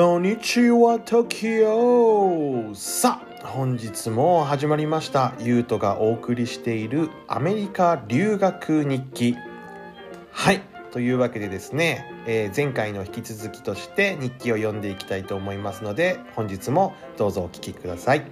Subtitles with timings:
[0.00, 5.34] こんにちは、トキオさあ、本日も始まりました。
[5.40, 9.36] ゆうとがお送りしているアメリカ留学日記。
[10.30, 10.60] はい。
[10.92, 18.24] というわけでですね、えー前回の引き続きとして日記を読んでいきたいと思いますので、本日もどうぞお聞きください。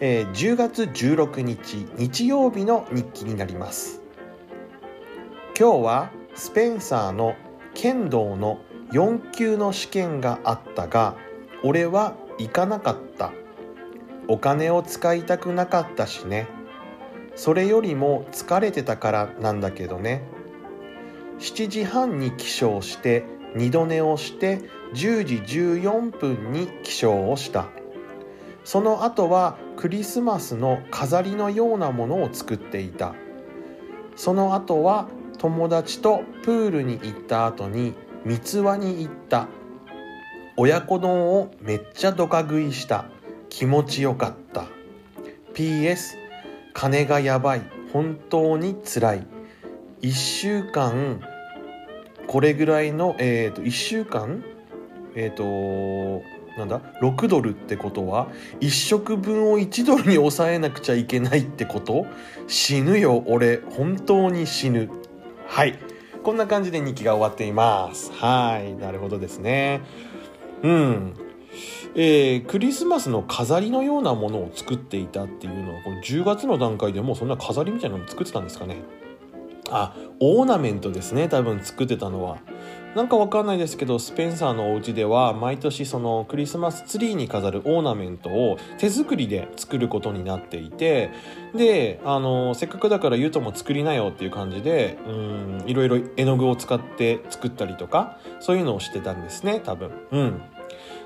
[0.00, 4.02] えー10月16日、日曜日の日記になります。
[5.58, 7.34] 今日はスペンサーの
[7.72, 8.60] 剣道の
[8.92, 11.16] 4級の試験があったが
[11.62, 13.32] 俺は行かなかった。
[14.28, 16.46] お金を使いたくなかったしね。
[17.34, 20.22] それよりも疲れてたからなんだけどね。
[21.38, 23.24] 7時半に起床して
[23.56, 24.60] 二度寝をして
[24.94, 27.66] 10時14分に起床をした。
[28.64, 33.14] その後はクリスマスの飾りのようなものを作っていた。
[34.16, 39.48] その後は友達とプールに行った後に三つ輪に行った。
[40.56, 43.06] 親子丼をめっちゃドカ食いした。
[43.48, 44.66] 気持ちよかった。
[45.54, 46.16] PS
[46.74, 47.62] 金がやばい。
[47.92, 49.26] 本当につらい。
[50.02, 51.20] 1週間
[52.26, 54.44] これぐらいのえっ、と1週間？
[55.14, 55.42] えっ、と
[56.58, 58.28] なんだ？6ドルってことは
[58.60, 62.06] 1食分を1ドルに抑えなくちゃいけないってこと？
[62.46, 63.62] 死ぬよ俺。
[63.70, 64.90] 本当に死ぬ。
[65.46, 65.78] はい。
[66.22, 68.12] こんな感じで日記が終わっています。
[68.12, 69.80] はいなるほどですね。
[70.62, 71.14] うん。
[71.94, 78.76] えークリスマスの飾りのようなものを作っていたっていうのはこの10月の段階でもうそんな飾りみたいなの作ってたんですかね。
[79.70, 82.38] あオーナメントですね多分作ってたのは。
[82.94, 91.10] なんかわかんないですけどスペンサーのお家では毎年そのクリスマスツリーに飾るオーナメントを手作りで作ることになっていて
[91.54, 99.90] であのせっかくだからゆうとも作りなよっていう感じでうんいろいろ絵の具を使って作ったりとかそういうのをしてたんですね多分。
[100.10, 100.42] うん。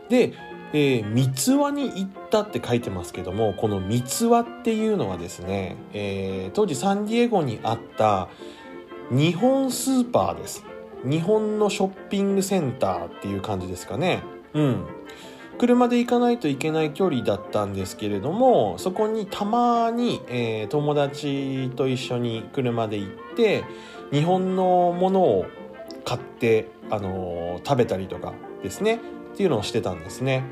[0.08, 0.32] で
[0.72, 8.28] えー三つ輪に行ったって書いてますけどもこの三つ輪っていうのはですね、えー当時サンディエゴにあった
[9.10, 10.64] 日本スーパーです。
[11.04, 14.22] 日本のショッピングセンターっていう感じですかね。
[14.54, 14.86] うん。
[15.58, 23.64] 車で行かないといけない距離だったんですけれどもそこにたまに、えー友達と一緒に車で行って
[24.10, 25.46] 日本のものを
[26.04, 28.32] 買って、あのー食べたりとか
[28.62, 29.00] ですね。
[29.34, 30.44] っていうのをしてたんですね。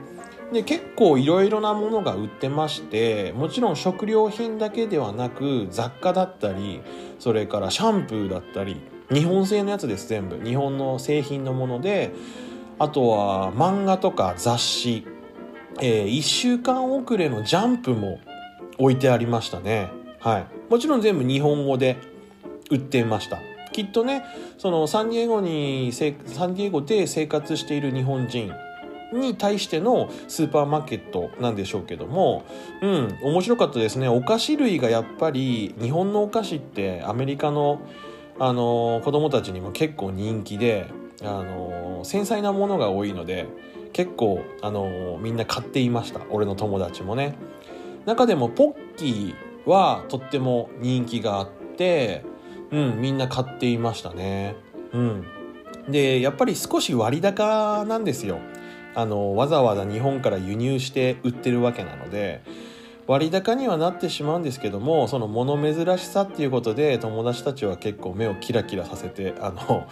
[0.53, 6.83] で結構いろいろなものが売ってましてもちろん食料品だけではなく雑貨だったり
[7.19, 8.77] それからシャンプーだったり
[9.13, 10.43] 日本製のやつです全部。
[10.43, 12.13] 日本の製品のもので
[12.79, 15.07] あとは漫画とか雑誌、
[15.81, 18.19] え1週間遅れのジャンプも
[18.79, 19.91] 置いてありましたね。
[20.19, 20.47] はい。
[20.71, 21.99] もちろん全部日本語で
[22.71, 23.39] 売ってました。
[23.73, 24.25] きっとね
[24.59, 28.53] そのサンディエゴにせサンディエゴで生活している日本人
[29.13, 32.45] に対してのスーパーマーケットなんでしょうけども
[32.81, 34.09] うん面白かったですね。
[34.09, 37.81] お菓子類がやっぱり日本のお菓子ってアメリカの
[38.39, 40.89] あの子供たちにも結構人気で
[41.23, 43.47] あの繊細なものが多いので
[43.93, 46.21] 結構あのみんな買っていました。
[46.31, 47.37] 俺の友達もね。
[48.07, 52.25] 中でもポッキーはとっても人気があって
[52.71, 54.57] うんみんな買っていましたね。
[54.93, 55.27] うん。
[55.89, 58.39] でやっぱり少し割高なんですよ。
[58.95, 62.43] あのわざわざ日本から輸入して売ってるわけなので
[63.07, 69.87] 割高にはなってしまうんですけどもその物珍しさっていうことで友達たちは結構目をキラキラさせてあの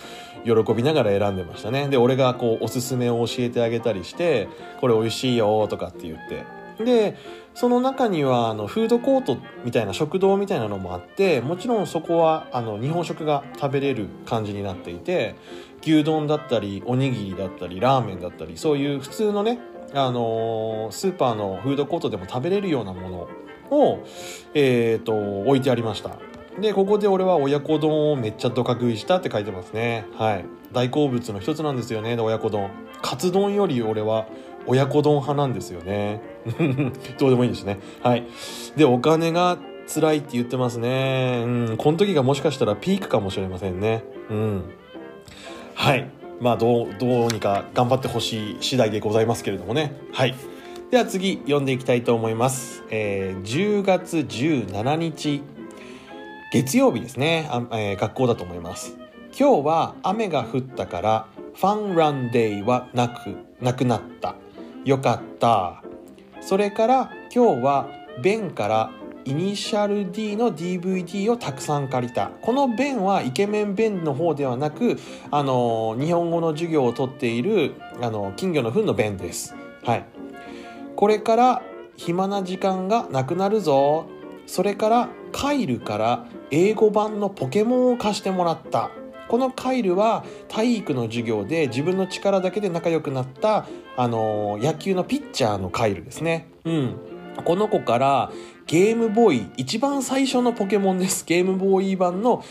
[0.45, 1.89] 喜びながら選んでましたね。
[1.89, 4.49] で俺がこうおすすめを教えてあげたりして
[4.81, 6.45] これ美味しいよとかって言って。
[6.85, 7.17] で
[7.55, 15.35] その中にはあのフードコートみたいな食堂みたいなのもあってもちろんそこはあの日本食が食べれる感じになっていて
[15.83, 19.59] 牛丼だったりおにぎりだったりラーメンだったりそういう普通のね
[19.95, 23.29] あのスーパーのフードコートでも食べれるようなもの
[23.71, 24.05] を、
[24.55, 26.17] えー、と置いてありました。
[26.61, 30.07] でここで俺は親子丼をめっちゃドカ食いしたって書いてますね。
[30.17, 30.45] はい。
[30.73, 32.17] 大好物の一つなんですよね。
[32.17, 32.71] 親子丼。
[33.03, 34.27] カツ丼より俺は
[34.67, 36.21] 親子丼派なんですよね。
[37.19, 37.79] どうでもいいですね。
[38.03, 38.25] はい。
[38.77, 39.59] でお金が
[39.93, 41.43] 辛いって言ってますね。
[41.45, 41.77] うん。
[41.77, 44.05] この時がもしかしたらピークかもしれませんね。
[44.29, 44.65] うん。
[45.75, 46.20] はい。
[46.41, 49.95] まあどうどうにか頑張ってほしい次第でございますけれどもね。
[50.13, 50.35] はい。
[50.91, 55.43] では次読んでいきたいと思います、えー10月17日
[56.53, 57.47] 月曜日ですね。
[57.51, 58.97] あ、えー学校だと思います。
[59.39, 64.35] 今日は雨が降ったからファンランデーはなくなくなった。
[64.85, 65.83] よかった。
[66.41, 67.89] それから今日は
[68.23, 68.91] ベンから
[69.25, 72.31] イニシャル D の DVD をたくさん借りた。
[72.41, 74.99] このベンはイケメンベンの方ではなく
[75.31, 79.55] あの日本語の授業をとっているあの金魚の糞のベンです。
[79.85, 80.05] はい。
[80.97, 81.63] これから
[81.97, 84.07] 暇な時間がなくなるぞ。
[84.47, 88.91] それからカイルから英語版のポケモンを貸してもらった。
[89.29, 93.65] このカイルは体育の授業で自分の力だけで仲良くなった
[93.97, 96.49] あの野球のピッチャーのカイルですね。
[96.65, 96.97] うん。
[97.43, 98.31] この子から
[98.67, 101.25] ゲームボーイ一番最初のポケモンです。
[101.25, 102.45] ゲームボーイ版の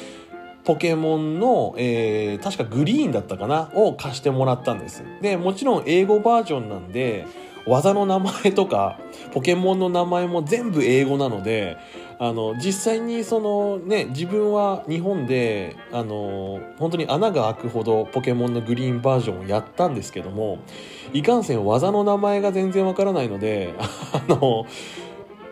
[0.65, 3.71] ポケモンの、えー、確かグリーンだったかな？
[3.73, 5.03] を貸してもらったんです。
[5.21, 7.25] でもちろん英語バージョンなんで
[7.65, 8.99] 技の名前とか
[9.31, 11.77] ポケモンの名前も全部英語なので
[12.21, 20.59] あの実際にそのね自分は日本であの本当に穴が開くほどポケモンのグリーンバージョンをやったんですけども
[21.13, 23.73] いかんせん技の名前が全然わからないので
[24.11, 24.65] あの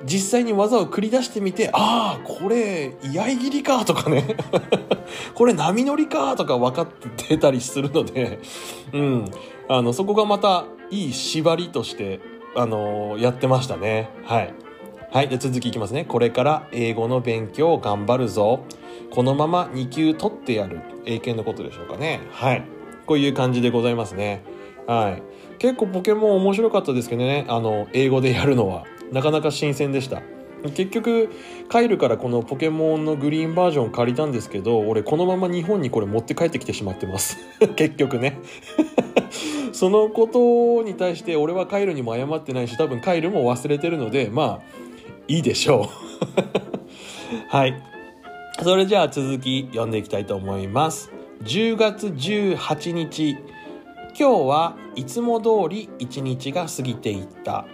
[0.06, 4.36] 実際に技を繰り出してみてああこれ居合切りかとかね。
[5.34, 8.40] これ波乗りかとか分かってたりするので、
[8.92, 9.26] うん、
[9.70, 12.20] あのそこがまたいい縛りとして
[12.56, 14.10] あのやってましたね。
[14.26, 14.67] はい。
[15.10, 16.04] はいで続きいきますね。
[16.04, 18.66] これから英語の勉強を頑張るぞ。
[19.10, 20.82] このまま2級取ってやる。
[21.06, 22.20] 英検のことでしょうかね。
[22.32, 22.66] はい。
[23.06, 24.44] こういう感じでございますね。
[24.86, 25.24] はい。
[25.60, 27.46] 結構ポケモン面白かったですけどね。
[27.48, 28.84] あの英語でやるのは。
[29.14, 30.22] なかなか新鮮でした。
[30.76, 31.30] 結局
[31.70, 37.38] カイルからこのポケモンのグリーンバージョン借りたんですけど俺このまま日本にこれ持って帰ってきてしまってます。
[37.78, 38.40] 結局ね。
[39.72, 44.87] そのことに対して俺はカイルにも謝ってないし多分カイルも忘れてるのでまあ
[45.28, 47.82] いいでしょう はい
[48.64, 51.12] それじゃあ続き読んでいきたいと思います
[51.44, 53.38] 10月18日
[54.20, 57.66] 今日はいつも通り一日が過ぎていった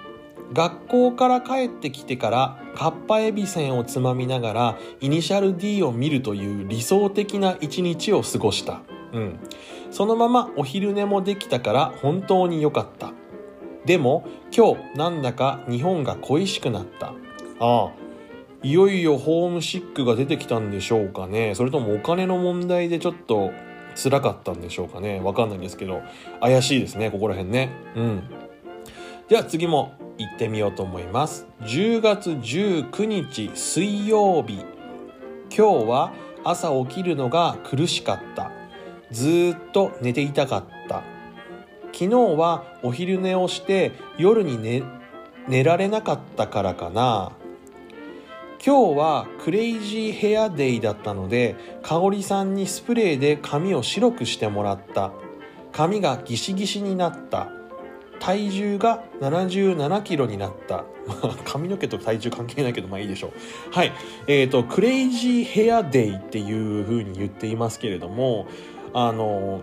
[0.53, 8.81] 学校から帰ってきてからカッパエビせんをつまみながらイニシャル D を見るという理想的な一日を過ごした。
[9.13, 9.39] うん。
[9.89, 13.13] そのままお昼寝もできたから本当に良かった。
[13.85, 14.25] でも
[14.55, 17.13] 今日なんだか日本が恋しくなった。
[17.59, 17.91] ああ。
[18.65, 21.53] いよいよホームシックが出てきたんでしょうかね。
[21.55, 23.51] それともお金の問題でちょっと
[23.95, 25.19] 辛かったんでしょうかね。
[25.21, 26.01] わかんないんですけど。
[26.39, 27.69] 怪しいですね、ここら辺ね。
[27.95, 28.23] うん。
[29.27, 34.65] では次も行ってみようと思います10月19日水曜日
[35.55, 36.13] 今日は
[36.43, 38.51] 朝起きるのが苦しかった
[39.11, 41.03] ずっと寝ていたかった
[41.93, 44.83] 昨日はお昼寝をして夜に寝
[45.47, 47.31] 寝られなかったからかな
[48.65, 55.11] 今日はクレイジーヘアデイだったので香織さんにスプレーで髪を白くしてもらった
[55.73, 57.49] 髪がギシギシになった
[58.21, 60.85] 体重が77キロになった。
[61.43, 63.31] 髪の毛と体重関係ないけど、まあいいでしょう。
[63.71, 63.91] はい。
[64.27, 68.47] えっ、ー、と、クレイジーヘアデイっていう風に言っていますけれども、
[68.93, 69.59] あの、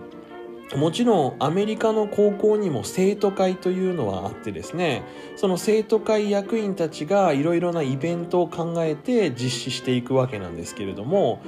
[0.76, 5.02] もちろんアメリカの高校にも生徒会というのはあってですね
[5.36, 11.42] その生徒会役員たちがいろいろなイベントを考えて実施していくわけなんですけれども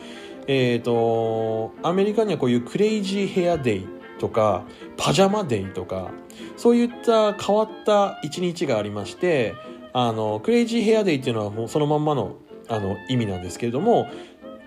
[0.48, 3.86] えっ、ー、とアメリカにはこういうクレイジーヘアデイ
[4.18, 4.64] とか
[4.96, 6.10] パジャマデイとか
[6.56, 9.54] そういった変わった一日がありまして
[9.92, 12.36] あのクレイジーヘアデイっていうのはもうそのまんまの
[12.68, 14.08] あの意味なんですけれども